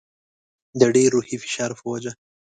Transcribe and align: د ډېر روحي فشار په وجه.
د 0.79 0.81
ډېر 0.95 1.09
روحي 1.15 1.37
فشار 1.43 1.71
په 1.79 1.83
وجه. 1.91 2.11